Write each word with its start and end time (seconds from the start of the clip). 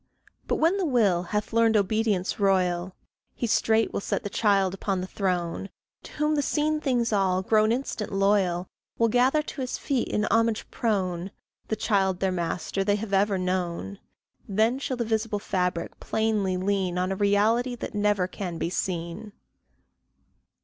But 0.47 0.55
when 0.55 0.77
the 0.77 0.85
Will 0.87 1.21
hath 1.21 1.53
learned 1.53 1.77
obedience 1.77 2.39
royal, 2.39 2.95
He 3.35 3.45
straight 3.45 3.93
will 3.93 3.99
set 4.01 4.23
the 4.23 4.31
child 4.31 4.73
upon 4.73 4.99
the 4.99 5.05
throne; 5.05 5.69
To 6.01 6.11
whom 6.13 6.33
the 6.33 6.41
seen 6.41 6.81
things 6.81 7.13
all, 7.13 7.43
grown 7.43 7.71
instant 7.71 8.11
loyal, 8.11 8.65
Will 8.97 9.09
gather 9.09 9.43
to 9.43 9.61
his 9.61 9.77
feet, 9.77 10.07
in 10.07 10.25
homage 10.31 10.67
prone 10.71 11.29
The 11.67 11.75
child 11.75 12.19
their 12.19 12.31
master 12.31 12.83
they 12.83 12.95
have 12.95 13.13
ever 13.13 13.37
known; 13.37 13.99
Then 14.49 14.79
shall 14.79 14.97
the 14.97 15.05
visible 15.05 15.37
fabric 15.37 15.99
plainly 15.99 16.57
lean 16.57 16.97
On 16.97 17.11
a 17.11 17.15
Reality 17.15 17.75
that 17.75 17.93
never 17.93 18.27
can 18.27 18.57
be 18.57 18.71
seen. 18.71 19.33